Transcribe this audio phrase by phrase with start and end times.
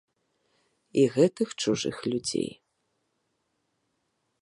[1.01, 2.51] І гэтых чужых людзей.